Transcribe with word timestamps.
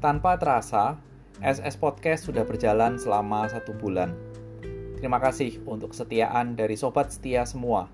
Tanpa 0.00 0.40
terasa, 0.40 0.96
SS 1.44 1.76
Podcast 1.76 2.24
sudah 2.24 2.40
berjalan 2.48 2.96
selama 2.96 3.44
satu 3.52 3.76
bulan. 3.76 4.16
Terima 4.96 5.20
kasih 5.20 5.60
untuk 5.68 5.92
kesetiaan 5.92 6.56
dari 6.56 6.72
sobat 6.72 7.12
setia 7.12 7.44
semua. 7.44 7.84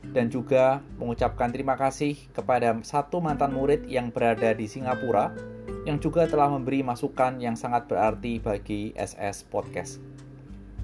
Dan 0.00 0.32
juga 0.32 0.80
mengucapkan 0.96 1.52
terima 1.52 1.76
kasih 1.76 2.16
kepada 2.32 2.72
satu 2.80 3.20
mantan 3.20 3.52
murid 3.52 3.84
yang 3.84 4.08
berada 4.08 4.56
di 4.56 4.64
Singapura 4.64 5.36
yang 5.84 6.00
juga 6.00 6.24
telah 6.24 6.48
memberi 6.48 6.80
masukan 6.80 7.36
yang 7.36 7.60
sangat 7.60 7.92
berarti 7.92 8.40
bagi 8.40 8.96
SS 8.96 9.44
Podcast. 9.52 10.00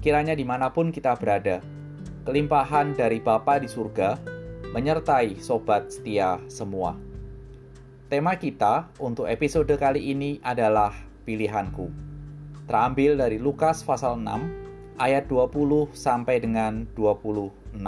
Kiranya 0.05 0.37
di 0.37 0.45
mana 0.45 0.69
pun 0.69 0.93
kita 0.93 1.17
berada, 1.17 1.57
kelimpahan 2.21 2.93
dari 2.93 3.17
Bapa 3.17 3.57
di 3.57 3.65
surga 3.65 4.13
menyertai 4.77 5.41
sobat 5.41 5.89
setia 5.89 6.37
semua. 6.53 7.10
Tema 8.11 8.35
kita 8.35 8.91
untuk 8.99 9.23
episode 9.23 9.71
kali 9.79 10.11
ini 10.11 10.35
adalah 10.43 10.91
pilihanku. 11.23 11.87
Terambil 12.67 13.15
dari 13.15 13.39
Lukas 13.39 13.87
pasal 13.87 14.19
6 14.19 14.99
ayat 14.99 15.31
20 15.31 15.95
sampai 15.95 16.43
dengan 16.43 16.83
26. 16.91 17.79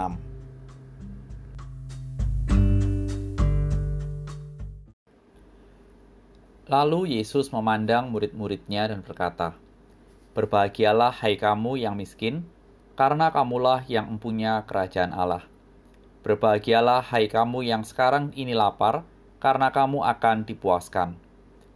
Lalu 6.72 7.20
Yesus 7.20 7.52
memandang 7.52 8.08
murid-muridnya 8.08 8.88
dan 8.88 9.04
berkata, 9.04 9.52
Berbahagialah 10.32 11.20
hai 11.20 11.36
kamu 11.36 11.84
yang 11.84 12.00
miskin, 12.00 12.48
karena 12.96 13.28
kamulah 13.28 13.84
yang 13.92 14.16
mempunyai 14.16 14.64
kerajaan 14.64 15.12
Allah. 15.12 15.44
Berbahagialah 16.24 17.12
hai 17.12 17.28
kamu 17.28 17.68
yang 17.68 17.84
sekarang 17.84 18.32
ini 18.32 18.56
lapar, 18.56 19.04
karena 19.44 19.68
kamu 19.68 20.00
akan 20.00 20.48
dipuaskan. 20.48 21.20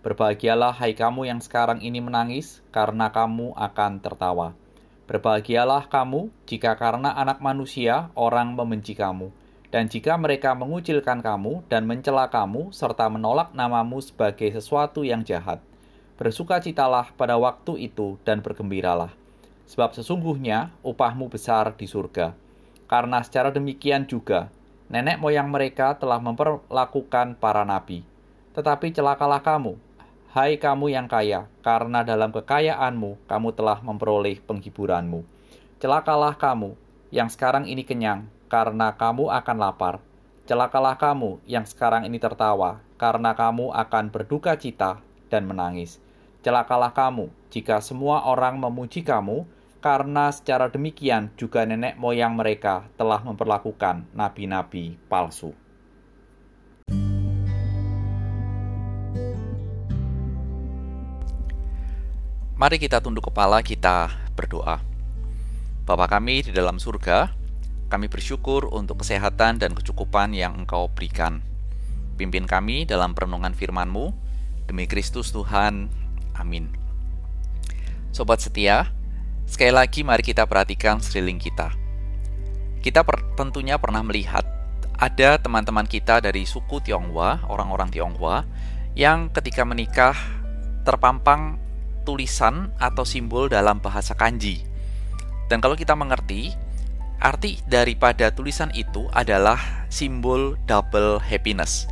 Berbahagialah 0.00 0.72
hai 0.80 0.96
kamu 0.96 1.28
yang 1.28 1.44
sekarang 1.44 1.84
ini 1.84 2.00
menangis, 2.00 2.64
karena 2.72 3.12
kamu 3.12 3.52
akan 3.52 4.00
tertawa. 4.00 4.56
Berbahagialah 5.04 5.92
kamu 5.92 6.32
jika 6.48 6.80
karena 6.80 7.12
anak 7.12 7.44
manusia 7.44 8.08
orang 8.16 8.56
membenci 8.56 8.96
kamu, 8.96 9.28
dan 9.68 9.84
jika 9.92 10.16
mereka 10.16 10.56
mengucilkan 10.56 11.20
kamu 11.20 11.60
dan 11.68 11.84
mencela 11.84 12.32
kamu, 12.32 12.72
serta 12.72 13.12
menolak 13.12 13.52
namamu 13.52 14.00
sebagai 14.00 14.48
sesuatu 14.48 15.04
yang 15.04 15.20
jahat. 15.20 15.60
Bersukacitalah 16.16 17.12
pada 17.20 17.36
waktu 17.36 17.92
itu 17.92 18.16
dan 18.24 18.40
bergembiralah, 18.40 19.12
sebab 19.68 19.92
sesungguhnya 19.92 20.72
upahmu 20.80 21.28
besar 21.28 21.76
di 21.76 21.84
surga 21.84 22.48
karena 22.88 23.20
secara 23.20 23.52
demikian 23.52 24.08
juga 24.08 24.48
nenek 24.88 25.20
moyang 25.20 25.52
mereka 25.52 25.96
telah 26.00 26.16
memperlakukan 26.16 27.36
para 27.36 27.62
nabi. 27.62 28.02
Tetapi 28.56 28.90
celakalah 28.90 29.44
kamu, 29.44 29.76
hai 30.32 30.56
kamu 30.56 30.90
yang 30.92 31.06
kaya, 31.06 31.46
karena 31.60 32.02
dalam 32.02 32.32
kekayaanmu 32.32 33.20
kamu 33.28 33.48
telah 33.54 33.78
memperoleh 33.84 34.40
penghiburanmu. 34.42 35.22
Celakalah 35.78 36.34
kamu 36.34 36.74
yang 37.14 37.28
sekarang 37.28 37.68
ini 37.68 37.84
kenyang, 37.84 38.26
karena 38.48 38.96
kamu 38.96 39.28
akan 39.30 39.56
lapar. 39.60 39.94
Celakalah 40.48 40.96
kamu 40.96 41.38
yang 41.44 41.68
sekarang 41.68 42.08
ini 42.08 42.16
tertawa, 42.16 42.80
karena 42.96 43.36
kamu 43.36 43.70
akan 43.76 44.08
berduka 44.08 44.56
cita 44.56 45.04
dan 45.28 45.44
menangis. 45.44 46.00
Celakalah 46.40 46.96
kamu 46.96 47.28
jika 47.52 47.84
semua 47.84 48.24
orang 48.24 48.56
memuji 48.56 49.04
kamu, 49.04 49.44
karena 49.78 50.34
secara 50.34 50.66
demikian 50.66 51.30
juga 51.38 51.62
nenek 51.62 51.94
moyang 51.94 52.34
mereka 52.34 52.90
telah 52.98 53.22
memperlakukan 53.22 54.10
nabi-nabi 54.10 54.98
palsu. 55.06 55.54
Mari 62.58 62.82
kita 62.82 62.98
tunduk 62.98 63.30
kepala, 63.30 63.62
kita 63.62 64.10
berdoa. 64.34 64.82
Bapa 65.86 66.10
kami 66.10 66.42
di 66.42 66.50
dalam 66.50 66.82
surga, 66.82 67.30
kami 67.86 68.10
bersyukur 68.10 68.66
untuk 68.74 69.06
kesehatan 69.06 69.62
dan 69.62 69.78
kecukupan 69.78 70.34
yang 70.34 70.58
Engkau 70.58 70.90
berikan. 70.90 71.38
Pimpin 72.18 72.50
kami 72.50 72.82
dalam 72.82 73.14
perenungan 73.14 73.54
firman-Mu, 73.54 74.10
demi 74.66 74.90
Kristus 74.90 75.30
Tuhan. 75.30 75.86
Amin. 76.34 76.74
Sobat 78.10 78.42
setia, 78.42 78.90
Sekali 79.48 79.72
lagi 79.72 80.04
mari 80.04 80.20
kita 80.20 80.44
perhatikan 80.44 81.00
sekeliling 81.00 81.40
kita. 81.40 81.72
Kita 82.84 83.00
per, 83.00 83.32
tentunya 83.34 83.80
pernah 83.80 84.04
melihat 84.04 84.44
ada 85.00 85.40
teman-teman 85.40 85.88
kita 85.88 86.20
dari 86.20 86.44
suku 86.44 86.84
Tionghoa, 86.84 87.48
orang-orang 87.48 87.88
Tionghoa, 87.88 88.44
yang 88.92 89.32
ketika 89.32 89.64
menikah 89.64 90.14
terpampang 90.84 91.56
tulisan 92.04 92.76
atau 92.76 93.08
simbol 93.08 93.48
dalam 93.48 93.80
bahasa 93.80 94.12
kanji. 94.12 94.68
Dan 95.48 95.64
kalau 95.64 95.80
kita 95.80 95.96
mengerti, 95.96 96.52
arti 97.18 97.58
daripada 97.64 98.28
tulisan 98.30 98.68
itu 98.76 99.08
adalah 99.16 99.88
simbol 99.88 100.60
double 100.68 101.18
happiness 101.24 101.88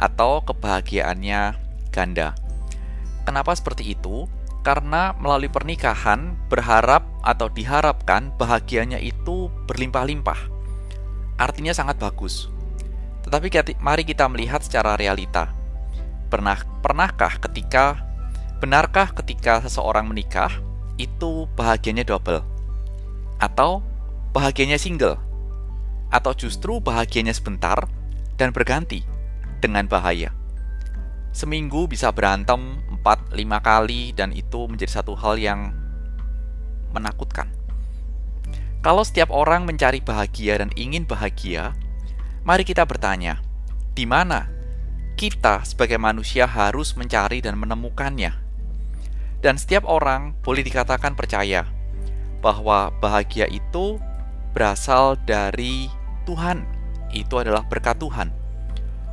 atau 0.00 0.40
kebahagiaannya 0.42 1.54
ganda. 1.94 2.34
Kenapa 3.28 3.54
seperti 3.54 3.92
itu? 3.92 4.26
Karena 4.64 5.12
melalui 5.20 5.52
pernikahan 5.52 6.40
berharap 6.48 7.04
atau 7.20 7.52
diharapkan 7.52 8.32
bahagianya 8.40 8.96
itu 8.96 9.52
berlimpah-limpah. 9.68 10.40
Artinya 11.36 11.76
sangat 11.76 12.00
bagus. 12.00 12.48
Tetapi 13.28 13.76
mari 13.84 14.08
kita 14.08 14.24
melihat 14.24 14.64
secara 14.64 14.96
realita. 14.96 15.52
Pernah 16.32 16.64
pernahkah 16.80 17.36
ketika 17.44 18.00
benarkah 18.58 19.12
ketika 19.12 19.60
seseorang 19.60 20.08
menikah 20.08 20.50
itu 20.96 21.44
bahagianya 21.52 22.08
double? 22.08 22.40
Atau 23.36 23.84
bahagianya 24.32 24.80
single? 24.80 25.20
Atau 26.08 26.32
justru 26.32 26.80
bahagianya 26.80 27.36
sebentar 27.36 27.84
dan 28.40 28.48
berganti 28.48 29.04
dengan 29.60 29.84
bahaya? 29.84 30.32
Seminggu 31.34 31.90
bisa 31.90 32.14
berantem 32.14 32.80
4-5 33.34 33.66
kali 33.66 34.14
dan 34.14 34.30
itu 34.30 34.70
menjadi 34.70 35.02
satu 35.02 35.18
hal 35.18 35.34
yang 35.42 35.74
menakutkan. 36.94 37.50
Kalau 38.78 39.02
setiap 39.02 39.34
orang 39.34 39.66
mencari 39.66 39.98
bahagia 39.98 40.62
dan 40.62 40.70
ingin 40.78 41.02
bahagia, 41.02 41.74
mari 42.46 42.62
kita 42.62 42.86
bertanya, 42.86 43.42
di 43.98 44.06
mana 44.06 44.46
kita 45.18 45.66
sebagai 45.66 45.98
manusia 45.98 46.46
harus 46.46 46.94
mencari 46.94 47.42
dan 47.42 47.58
menemukannya? 47.58 48.30
Dan 49.42 49.58
setiap 49.58 49.82
orang 49.90 50.38
boleh 50.40 50.62
dikatakan 50.62 51.18
percaya 51.18 51.66
bahwa 52.38 52.94
bahagia 53.02 53.50
itu 53.50 53.98
berasal 54.54 55.18
dari 55.26 55.90
Tuhan. 56.28 56.62
Itu 57.10 57.42
adalah 57.42 57.66
berkat 57.66 57.98
Tuhan. 57.98 58.30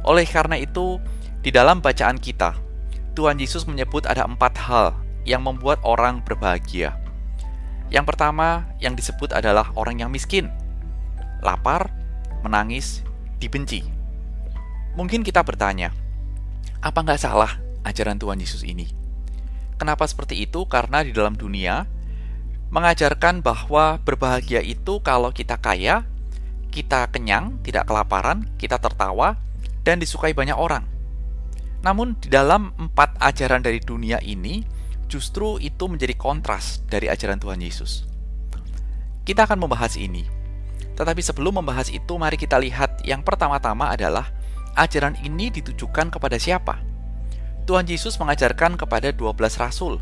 Oleh 0.05 0.27
karena 0.27 0.59
itu, 0.59 0.99
di 1.41 1.49
dalam 1.51 1.79
bacaan 1.79 2.19
kita, 2.19 2.70
Tuhan 3.11 3.37
Yesus 3.39 3.67
menyebut 3.67 4.07
ada 4.07 4.23
empat 4.23 4.55
hal 4.55 4.95
yang 5.27 5.43
membuat 5.43 5.83
orang 5.83 6.23
berbahagia. 6.23 6.95
Yang 7.91 8.15
pertama 8.15 8.71
yang 8.79 8.95
disebut 8.95 9.35
adalah 9.35 9.75
orang 9.75 9.99
yang 9.99 10.09
miskin, 10.09 10.47
lapar, 11.43 11.91
menangis, 12.39 13.03
dibenci. 13.43 13.83
Mungkin 14.95 15.27
kita 15.27 15.43
bertanya, 15.43 15.91
apa 16.79 17.03
nggak 17.03 17.19
salah 17.19 17.59
ajaran 17.83 18.15
Tuhan 18.15 18.39
Yesus 18.39 18.63
ini? 18.63 18.87
Kenapa 19.75 20.07
seperti 20.07 20.39
itu? 20.47 20.63
Karena 20.69 21.03
di 21.03 21.11
dalam 21.11 21.35
dunia 21.35 21.83
mengajarkan 22.71 23.43
bahwa 23.43 23.99
berbahagia 23.99 24.63
itu 24.63 25.03
kalau 25.03 25.35
kita 25.35 25.59
kaya, 25.59 26.07
kita 26.71 27.11
kenyang, 27.11 27.59
tidak 27.67 27.83
kelaparan, 27.91 28.47
kita 28.55 28.79
tertawa, 28.79 29.35
dan 29.83 29.99
disukai 29.99 30.31
banyak 30.31 30.55
orang. 30.55 30.87
Namun 31.81 32.13
di 32.21 32.29
dalam 32.29 32.73
empat 32.77 33.17
ajaran 33.17 33.65
dari 33.65 33.81
dunia 33.81 34.21
ini, 34.21 34.61
justru 35.09 35.57
itu 35.57 35.89
menjadi 35.89 36.13
kontras 36.13 36.85
dari 36.85 37.09
ajaran 37.09 37.41
Tuhan 37.41 37.59
Yesus. 37.59 38.05
Kita 39.25 39.49
akan 39.49 39.65
membahas 39.65 39.97
ini. 39.97 40.25
Tetapi 40.95 41.21
sebelum 41.25 41.61
membahas 41.61 41.89
itu, 41.89 42.13
mari 42.21 42.37
kita 42.37 42.61
lihat 42.61 43.01
yang 43.01 43.25
pertama-tama 43.25 43.89
adalah 43.89 44.29
ajaran 44.77 45.17
ini 45.25 45.49
ditujukan 45.49 46.13
kepada 46.13 46.37
siapa? 46.37 46.77
Tuhan 47.65 47.85
Yesus 47.85 48.17
mengajarkan 48.17 48.77
kepada 48.77 49.13
12 49.13 49.37
rasul. 49.57 49.97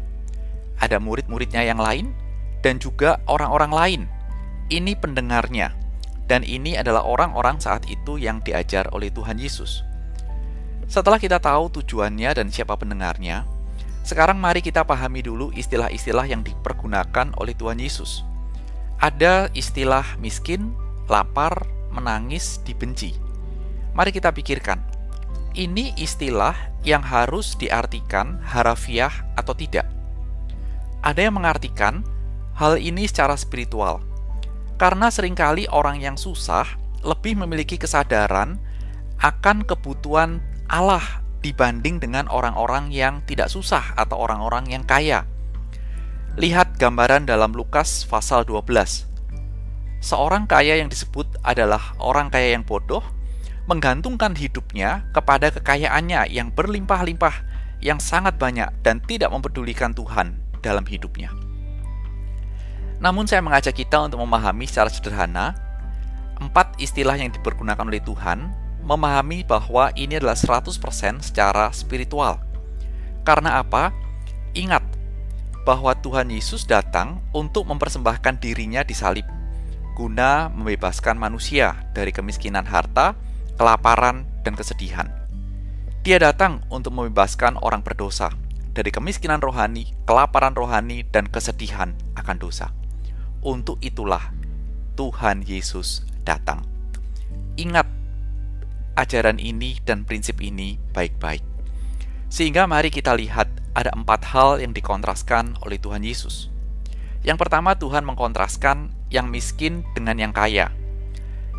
Ada 0.79 0.99
murid-muridnya 0.99 1.63
yang 1.63 1.79
lain 1.79 2.11
dan 2.63 2.79
juga 2.79 3.19
orang-orang 3.27 3.71
lain. 3.71 4.01
Ini 4.71 4.95
pendengarnya. 4.99 5.75
Dan 6.29 6.45
ini 6.45 6.77
adalah 6.77 7.01
orang-orang 7.09 7.57
saat 7.57 7.89
itu 7.89 8.21
yang 8.21 8.37
diajar 8.45 8.85
oleh 8.93 9.09
Tuhan 9.09 9.41
Yesus. 9.41 9.88
Setelah 10.89 11.21
kita 11.21 11.37
tahu 11.37 11.69
tujuannya 11.69 12.33
dan 12.33 12.49
siapa 12.49 12.73
pendengarnya, 12.73 13.45
sekarang 14.01 14.41
mari 14.41 14.57
kita 14.65 14.81
pahami 14.81 15.21
dulu 15.21 15.53
istilah-istilah 15.53 16.25
yang 16.25 16.41
dipergunakan 16.41 17.29
oleh 17.37 17.53
Tuhan 17.53 17.77
Yesus. 17.77 18.25
Ada 18.97 19.53
istilah 19.53 20.17
miskin, 20.17 20.73
lapar, 21.05 21.69
menangis, 21.93 22.57
dibenci. 22.65 23.13
Mari 23.93 24.09
kita 24.09 24.33
pikirkan, 24.33 24.81
ini 25.53 25.93
istilah 25.93 26.57
yang 26.81 27.05
harus 27.05 27.53
diartikan 27.53 28.41
harafiah 28.41 29.13
atau 29.37 29.53
tidak. 29.53 29.85
Ada 31.05 31.29
yang 31.29 31.37
mengartikan 31.37 32.01
hal 32.57 32.81
ini 32.81 33.05
secara 33.05 33.37
spiritual, 33.37 34.01
karena 34.81 35.13
sering 35.13 35.37
kali 35.37 35.69
orang 35.69 36.01
yang 36.01 36.17
susah 36.17 36.65
lebih 37.05 37.37
memiliki 37.37 37.77
kesadaran 37.77 38.57
akan 39.21 39.61
kebutuhan 39.69 40.41
Allah 40.69 41.25
dibanding 41.41 41.97
dengan 41.97 42.29
orang-orang 42.29 42.93
yang 42.93 43.25
tidak 43.25 43.49
susah 43.49 43.97
atau 43.97 44.21
orang-orang 44.21 44.69
yang 44.69 44.85
kaya. 44.85 45.25
Lihat 46.37 46.77
gambaran 46.77 47.25
dalam 47.25 47.57
Lukas 47.57 48.05
pasal 48.05 48.45
12. 48.45 49.09
Seorang 49.99 50.45
kaya 50.45 50.77
yang 50.77 50.87
disebut 50.87 51.41
adalah 51.43 51.97
orang 51.97 52.29
kaya 52.29 52.53
yang 52.53 52.63
bodoh, 52.63 53.01
menggantungkan 53.65 54.37
hidupnya 54.37 55.09
kepada 55.11 55.49
kekayaannya 55.49 56.29
yang 56.29 56.53
berlimpah-limpah, 56.53 57.35
yang 57.81 57.97
sangat 57.97 58.37
banyak, 58.37 58.69
dan 58.85 59.01
tidak 59.03 59.33
mempedulikan 59.33 59.91
Tuhan 59.91 60.37
dalam 60.61 60.85
hidupnya. 60.85 61.33
Namun, 63.01 63.25
saya 63.25 63.41
mengajak 63.41 63.73
kita 63.73 63.99
untuk 64.05 64.21
memahami 64.21 64.69
secara 64.69 64.93
sederhana 64.93 65.57
empat 66.39 66.79
istilah 66.79 67.19
yang 67.19 67.33
dipergunakan 67.33 67.83
oleh 67.83 67.99
Tuhan, 68.05 68.68
memahami 68.83 69.45
bahwa 69.45 69.91
ini 69.95 70.17
adalah 70.17 70.37
100% 70.37 71.23
secara 71.23 71.69
spiritual. 71.75 72.39
Karena 73.27 73.61
apa? 73.61 73.91
Ingat 74.55 74.81
bahwa 75.67 75.93
Tuhan 75.99 76.33
Yesus 76.33 76.65
datang 76.65 77.21
untuk 77.35 77.67
mempersembahkan 77.69 78.41
dirinya 78.41 78.81
di 78.81 78.95
salib 78.97 79.27
guna 79.99 80.47
membebaskan 80.55 81.19
manusia 81.19 81.75
dari 81.91 82.15
kemiskinan 82.15 82.63
harta, 82.63 83.19
kelaparan, 83.59 84.23
dan 84.47 84.55
kesedihan. 84.55 85.11
Dia 86.07 86.23
datang 86.23 86.63
untuk 86.71 86.95
membebaskan 86.95 87.59
orang 87.59 87.83
berdosa 87.83 88.31
dari 88.71 88.95
kemiskinan 88.95 89.43
rohani, 89.43 89.91
kelaparan 90.07 90.55
rohani, 90.55 91.03
dan 91.03 91.27
kesedihan 91.27 91.91
akan 92.15 92.39
dosa. 92.39 92.71
Untuk 93.43 93.75
itulah 93.83 94.31
Tuhan 94.95 95.43
Yesus 95.43 96.07
datang. 96.23 96.63
Ingat 97.59 97.98
ajaran 98.99 99.39
ini 99.39 99.79
dan 99.87 100.03
prinsip 100.03 100.43
ini 100.43 100.75
baik-baik. 100.91 101.39
Sehingga 102.27 102.67
mari 102.67 102.91
kita 102.91 103.15
lihat 103.15 103.47
ada 103.71 103.95
empat 103.95 104.27
hal 104.35 104.59
yang 104.59 104.75
dikontraskan 104.75 105.55
oleh 105.63 105.79
Tuhan 105.79 106.03
Yesus. 106.03 106.51
Yang 107.23 107.47
pertama, 107.47 107.79
Tuhan 107.79 108.03
mengkontraskan 108.03 108.91
yang 109.07 109.31
miskin 109.31 109.87
dengan 109.95 110.19
yang 110.19 110.35
kaya. 110.35 110.75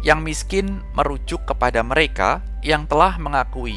Yang 0.05 0.21
miskin 0.21 0.67
merujuk 0.97 1.45
kepada 1.49 1.81
mereka 1.85 2.45
yang 2.65 2.85
telah 2.89 3.17
mengakui 3.21 3.77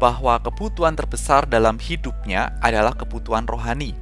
bahwa 0.00 0.40
kebutuhan 0.40 0.96
terbesar 0.96 1.46
dalam 1.46 1.76
hidupnya 1.76 2.56
adalah 2.64 2.96
kebutuhan 2.96 3.46
rohani. 3.46 3.94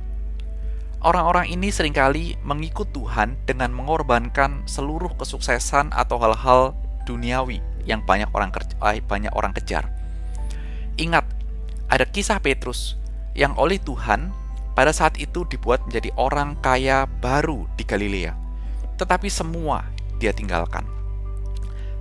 Orang-orang 1.03 1.51
ini 1.51 1.69
sering 1.71 1.95
kali 1.95 2.39
mengikut 2.43 2.91
Tuhan 2.95 3.39
dengan 3.47 3.71
mengorbankan 3.75 4.67
seluruh 4.67 5.15
kesuksesan 5.19 5.95
atau 5.95 6.19
hal-hal 6.19 6.75
duniawi 7.07 7.63
yang 7.89 8.05
banyak 8.05 8.29
orang 8.37 8.53
eh, 8.93 9.01
banyak 9.01 9.33
orang 9.33 9.57
kejar. 9.57 9.89
Ingat, 11.01 11.25
ada 11.89 12.05
kisah 12.05 12.37
Petrus 12.39 13.01
yang 13.33 13.57
oleh 13.57 13.81
Tuhan 13.81 14.29
pada 14.77 14.93
saat 14.93 15.17
itu 15.17 15.49
dibuat 15.49 15.83
menjadi 15.89 16.13
orang 16.21 16.61
kaya 16.61 17.09
baru 17.09 17.65
di 17.81 17.83
Galilea. 17.89 18.37
Tetapi 19.01 19.33
semua 19.33 19.89
dia 20.21 20.37
tinggalkan. 20.37 20.85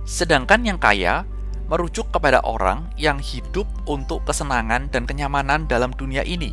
Sedangkan 0.04 0.60
yang 0.62 0.76
kaya 0.76 1.24
merujuk 1.68 2.08
kepada 2.12 2.44
orang 2.44 2.88
yang 2.96 3.20
hidup 3.20 3.68
untuk 3.88 4.24
kesenangan 4.28 4.88
dan 4.92 5.04
kenyamanan 5.04 5.68
dalam 5.68 5.92
dunia 5.96 6.24
ini 6.24 6.52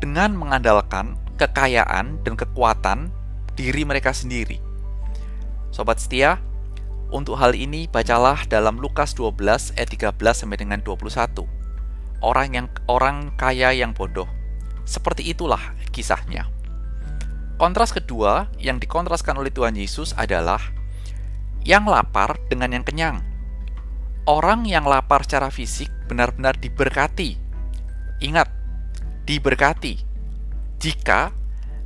dengan 0.00 0.34
mengandalkan 0.34 1.14
kekayaan 1.36 2.18
dan 2.26 2.34
kekuatan 2.34 3.12
diri 3.54 3.86
mereka 3.86 4.10
sendiri. 4.10 4.58
Sobat 5.70 6.00
setia, 6.00 6.40
untuk 7.12 7.36
hal 7.36 7.52
ini 7.52 7.86
bacalah 7.86 8.48
dalam 8.48 8.80
Lukas 8.80 9.12
12 9.12 9.76
ayat 9.76 9.88
13 9.92 10.16
sampai 10.32 10.58
dengan 10.58 10.80
21. 10.80 11.44
Orang 12.24 12.48
yang 12.56 12.66
orang 12.88 13.36
kaya 13.36 13.76
yang 13.76 13.92
bodoh 13.92 14.26
seperti 14.88 15.30
itulah 15.30 15.60
kisahnya. 15.94 16.48
Kontras 17.60 17.94
kedua 17.94 18.50
yang 18.58 18.82
dikontraskan 18.82 19.38
oleh 19.38 19.54
Tuhan 19.54 19.78
Yesus 19.78 20.16
adalah 20.18 20.58
yang 21.62 21.86
lapar 21.86 22.40
dengan 22.50 22.74
yang 22.74 22.82
kenyang. 22.82 23.22
Orang 24.26 24.66
yang 24.66 24.86
lapar 24.86 25.22
secara 25.22 25.50
fisik 25.52 25.90
benar-benar 26.10 26.58
diberkati. 26.58 27.38
Ingat, 28.22 28.50
diberkati 29.26 30.02
jika 30.82 31.30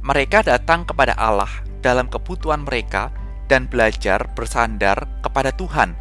mereka 0.01 0.41
datang 0.41 0.89
kepada 0.89 1.13
Allah 1.17 1.49
dalam 1.85 2.09
kebutuhan 2.09 2.65
mereka 2.65 3.13
dan 3.47 3.71
belajar 3.71 4.31
bersandar 4.35 5.07
kepada 5.23 5.55
Tuhan 5.55 5.95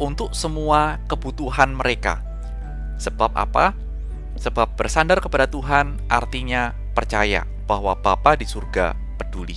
untuk 0.00 0.32
semua 0.36 1.00
kebutuhan 1.08 1.72
mereka. 1.72 2.20
Sebab 3.00 3.32
apa? 3.36 3.76
Sebab 4.36 4.76
bersandar 4.76 5.20
kepada 5.20 5.48
Tuhan 5.48 6.00
artinya 6.08 6.72
percaya 6.92 7.44
bahwa 7.68 7.96
Bapa 7.96 8.36
di 8.36 8.44
surga 8.44 8.92
peduli. 9.16 9.56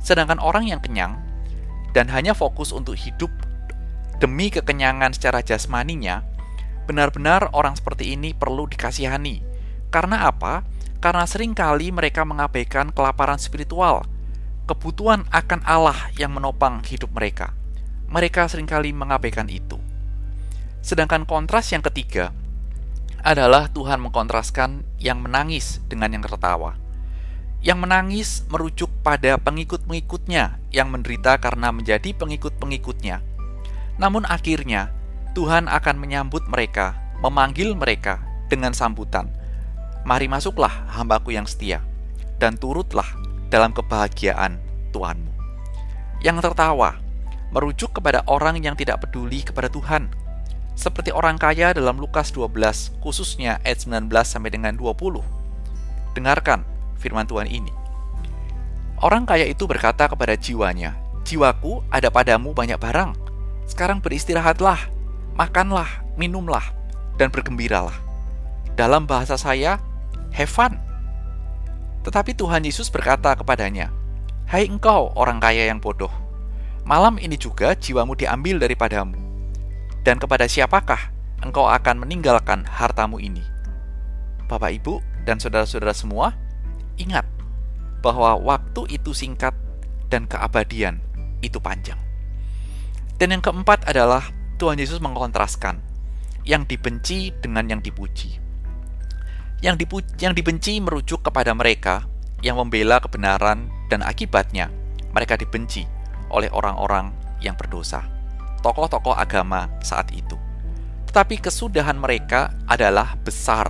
Sedangkan 0.00 0.40
orang 0.40 0.68
yang 0.68 0.80
kenyang 0.84 1.16
dan 1.96 2.10
hanya 2.12 2.36
fokus 2.36 2.74
untuk 2.74 2.98
hidup 2.98 3.32
demi 4.20 4.52
kekenyangan 4.52 5.16
secara 5.16 5.40
jasmaninya, 5.40 6.24
benar-benar 6.84 7.48
orang 7.56 7.74
seperti 7.74 8.12
ini 8.12 8.36
perlu 8.36 8.68
dikasihani. 8.68 9.40
Karena 9.88 10.28
apa? 10.28 10.66
Karena 11.00 11.24
sering 11.28 11.52
kali 11.52 11.92
mereka 11.92 12.24
mengabaikan 12.24 12.90
kelaparan 12.90 13.36
spiritual, 13.36 14.04
kebutuhan 14.64 15.28
akan 15.28 15.60
Allah 15.64 15.96
yang 16.16 16.32
menopang 16.32 16.80
hidup 16.84 17.12
mereka. 17.12 17.52
Mereka 18.08 18.48
sering 18.48 18.68
kali 18.68 18.92
mengabaikan 18.92 19.48
itu. 19.48 19.76
Sedangkan 20.84 21.24
kontras 21.24 21.72
yang 21.72 21.80
ketiga, 21.80 22.32
adalah 23.24 23.72
Tuhan 23.72 24.04
mengkontraskan 24.04 24.84
yang 25.00 25.24
menangis 25.24 25.80
dengan 25.88 26.12
yang 26.12 26.24
tertawa. 26.24 26.76
Yang 27.64 27.78
menangis 27.80 28.28
merujuk 28.52 28.92
pada 29.00 29.40
pengikut-pengikutnya 29.40 30.60
yang 30.68 30.92
menderita 30.92 31.40
karena 31.40 31.72
menjadi 31.72 32.12
pengikut-pengikutnya. 32.12 33.24
Namun 33.96 34.28
akhirnya, 34.28 34.92
Tuhan 35.32 35.72
akan 35.72 35.96
menyambut 35.96 36.44
mereka, 36.52 37.00
memanggil 37.24 37.72
mereka 37.72 38.20
dengan 38.52 38.76
sambutan. 38.76 39.32
Mari 40.04 40.28
masuklah 40.28 40.84
hambaku 40.92 41.32
yang 41.32 41.48
setia, 41.48 41.80
dan 42.36 42.60
turutlah 42.60 43.08
dalam 43.48 43.72
kebahagiaan 43.72 44.60
Tuhanmu. 44.94 45.32
Yang 46.24 46.50
tertawa 46.50 47.00
merujuk 47.54 47.94
kepada 48.00 48.26
orang 48.26 48.58
yang 48.58 48.74
tidak 48.74 49.06
peduli 49.06 49.46
kepada 49.46 49.70
Tuhan, 49.70 50.10
seperti 50.74 51.14
orang 51.14 51.38
kaya 51.38 51.70
dalam 51.70 52.02
Lukas 52.02 52.34
12, 52.34 52.98
khususnya 52.98 53.62
ayat 53.62 53.86
19 53.86 54.10
sampai 54.26 54.50
dengan 54.50 54.74
20. 54.74 55.22
Dengarkan 56.18 56.66
firman 56.98 57.30
Tuhan 57.30 57.46
ini. 57.46 57.70
Orang 58.98 59.22
kaya 59.26 59.46
itu 59.46 59.70
berkata 59.70 60.10
kepada 60.10 60.34
jiwanya, 60.34 60.98
"Jiwaku, 61.22 61.82
ada 61.94 62.10
padamu 62.10 62.50
banyak 62.54 62.78
barang. 62.78 63.14
Sekarang 63.70 64.02
beristirahatlah, 64.02 64.90
makanlah, 65.38 66.02
minumlah, 66.18 66.62
dan 67.18 67.30
bergembiralah." 67.30 67.94
Dalam 68.74 69.06
bahasa 69.06 69.38
saya, 69.38 69.78
have 70.34 70.50
fun. 70.50 70.74
Tetapi 72.04 72.36
Tuhan 72.36 72.68
Yesus 72.68 72.92
berkata 72.92 73.32
kepadanya, 73.32 73.88
"Hai 74.46 74.68
engkau, 74.68 75.10
orang 75.16 75.40
kaya 75.40 75.72
yang 75.72 75.80
bodoh, 75.80 76.12
malam 76.84 77.16
ini 77.16 77.40
juga 77.40 77.72
jiwamu 77.72 78.12
diambil 78.12 78.60
daripadamu 78.60 79.16
dan 80.04 80.20
kepada 80.20 80.44
siapakah 80.44 81.10
engkau 81.40 81.64
akan 81.64 82.04
meninggalkan 82.04 82.62
hartamu 82.68 83.16
ini? 83.16 83.40
Bapak, 84.44 84.76
Ibu, 84.84 85.00
dan 85.24 85.40
saudara-saudara 85.40 85.96
semua, 85.96 86.36
ingat 87.00 87.24
bahwa 88.04 88.36
waktu 88.36 89.00
itu 89.00 89.16
singkat 89.16 89.56
dan 90.12 90.28
keabadian 90.28 91.00
itu 91.40 91.56
panjang. 91.56 91.96
Dan 93.16 93.32
yang 93.32 93.40
keempat 93.40 93.88
adalah 93.88 94.28
Tuhan 94.60 94.76
Yesus 94.76 95.00
mengkontraskan 95.00 95.80
yang 96.44 96.68
dibenci 96.68 97.32
dengan 97.40 97.64
yang 97.72 97.80
dipuji. 97.80 98.43
Yang, 99.64 99.76
dipu 99.80 99.96
yang 100.20 100.36
dibenci 100.36 100.76
merujuk 100.84 101.24
kepada 101.24 101.56
mereka 101.56 102.04
yang 102.44 102.60
membela 102.60 103.00
kebenaran 103.00 103.72
dan 103.88 104.04
akibatnya 104.04 104.68
mereka 105.16 105.40
dibenci 105.40 105.88
oleh 106.28 106.52
orang-orang 106.52 107.16
yang 107.40 107.56
berdosa 107.56 108.04
tokoh-tokoh 108.64 109.12
agama 109.12 109.68
saat 109.84 110.08
itu. 110.16 110.40
Tetapi 111.12 111.44
kesudahan 111.44 112.00
mereka 112.00 112.56
adalah 112.64 113.12
besar 113.20 113.68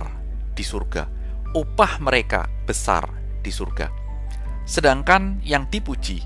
di 0.55 0.63
surga. 0.63 1.03
Upah 1.51 1.99
mereka 1.99 2.47
besar 2.63 3.11
di 3.43 3.51
surga. 3.51 3.91
Sedangkan 4.63 5.43
yang 5.43 5.67
dipuji 5.67 6.23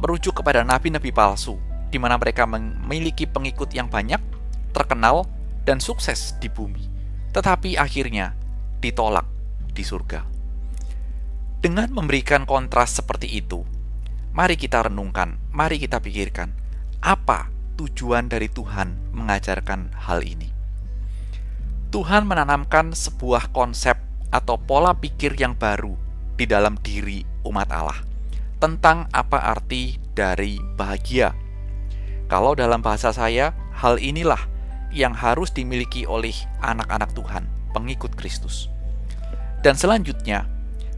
merujuk 0.00 0.40
kepada 0.40 0.64
nabi-nabi 0.64 1.12
palsu, 1.12 1.60
di 1.92 2.00
mana 2.00 2.16
mereka 2.16 2.48
memiliki 2.48 3.28
pengikut 3.28 3.70
yang 3.76 3.86
banyak, 3.92 4.18
terkenal, 4.72 5.28
dan 5.68 5.78
sukses 5.78 6.32
di 6.40 6.48
bumi, 6.48 6.88
tetapi 7.36 7.76
akhirnya 7.76 8.37
ditolak 8.78 9.26
di 9.74 9.82
surga. 9.82 10.24
Dengan 11.58 11.90
memberikan 11.90 12.46
kontras 12.46 13.02
seperti 13.02 13.26
itu, 13.34 13.66
mari 14.30 14.54
kita 14.54 14.86
renungkan, 14.86 15.38
mari 15.50 15.82
kita 15.82 15.98
pikirkan, 15.98 16.54
apa 17.02 17.50
tujuan 17.78 18.30
dari 18.30 18.46
Tuhan 18.50 19.14
mengajarkan 19.14 19.94
hal 20.06 20.22
ini. 20.22 20.50
Tuhan 21.88 22.28
menanamkan 22.28 22.92
sebuah 22.92 23.50
konsep 23.50 23.96
atau 24.28 24.60
pola 24.60 24.92
pikir 24.92 25.34
yang 25.40 25.56
baru 25.56 25.96
di 26.36 26.44
dalam 26.44 26.76
diri 26.78 27.24
umat 27.48 27.72
Allah 27.72 27.98
tentang 28.62 29.06
apa 29.10 29.40
arti 29.40 29.98
dari 30.12 30.58
bahagia. 30.76 31.32
Kalau 32.28 32.52
dalam 32.52 32.84
bahasa 32.84 33.14
saya, 33.14 33.56
hal 33.72 33.96
inilah 33.96 34.38
yang 34.92 35.16
harus 35.16 35.48
dimiliki 35.48 36.04
oleh 36.04 36.34
anak-anak 36.60 37.08
Tuhan, 37.16 37.48
pengikut 37.78 38.18
Kristus. 38.18 38.66
Dan 39.62 39.78
selanjutnya, 39.78 40.50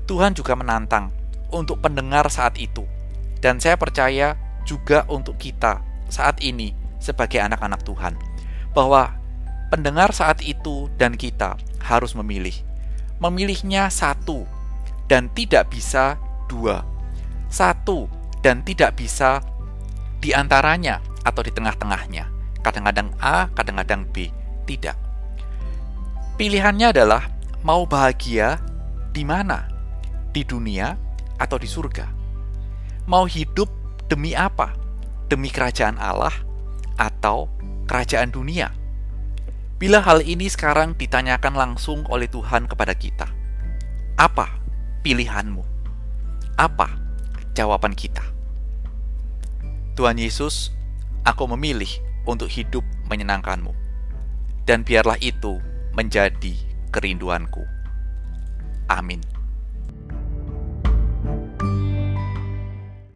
Tuhan 0.08 0.32
juga 0.32 0.56
menantang 0.56 1.12
untuk 1.52 1.84
pendengar 1.84 2.28
saat 2.32 2.56
itu, 2.56 2.88
dan 3.44 3.60
saya 3.60 3.76
percaya 3.76 4.36
juga 4.64 5.04
untuk 5.08 5.36
kita 5.36 5.80
saat 6.08 6.40
ini 6.40 6.72
sebagai 7.00 7.40
anak-anak 7.40 7.80
Tuhan, 7.84 8.16
bahwa 8.72 9.16
pendengar 9.72 10.12
saat 10.12 10.42
itu 10.44 10.90
dan 10.96 11.16
kita 11.16 11.56
harus 11.80 12.12
memilih. 12.18 12.54
Memilihnya 13.20 13.92
satu 13.92 14.48
dan 15.08 15.28
tidak 15.36 15.68
bisa 15.68 16.16
dua. 16.48 16.82
Satu 17.52 18.08
dan 18.40 18.64
tidak 18.64 18.96
bisa 18.96 19.44
di 20.20 20.32
antaranya 20.32 21.00
atau 21.24 21.44
di 21.44 21.52
tengah-tengahnya. 21.52 22.28
Kadang-kadang 22.60 23.12
A, 23.20 23.48
kadang-kadang 23.52 24.04
B. 24.08 24.28
Tidak. 24.68 25.09
Pilihannya 26.40 26.96
adalah 26.96 27.28
mau 27.60 27.84
bahagia 27.84 28.56
di 29.12 29.28
mana? 29.28 29.68
Di 30.32 30.40
dunia 30.40 30.96
atau 31.36 31.60
di 31.60 31.68
surga? 31.68 32.08
Mau 33.04 33.28
hidup 33.28 33.68
demi 34.08 34.32
apa? 34.32 34.72
Demi 35.28 35.52
kerajaan 35.52 36.00
Allah 36.00 36.32
atau 36.96 37.44
kerajaan 37.84 38.32
dunia? 38.32 38.72
Bila 39.76 40.00
hal 40.00 40.24
ini 40.24 40.48
sekarang 40.48 40.96
ditanyakan 40.96 41.52
langsung 41.52 42.08
oleh 42.08 42.24
Tuhan 42.24 42.64
kepada 42.72 42.96
kita, 42.96 43.28
apa 44.16 44.48
pilihanmu? 45.04 45.60
Apa 46.56 46.88
jawaban 47.52 47.92
kita? 47.92 48.24
Tuhan 49.92 50.16
Yesus, 50.16 50.72
aku 51.20 51.44
memilih 51.52 52.00
untuk 52.24 52.48
hidup 52.48 52.80
menyenangkanmu, 53.12 53.76
dan 54.64 54.88
biarlah 54.88 55.20
itu 55.20 55.60
menjadi 55.94 56.54
kerinduanku. 56.90 57.64
Amin. 58.90 59.39